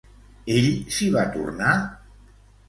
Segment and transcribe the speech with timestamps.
[0.53, 1.75] Ell s'hi va tornar?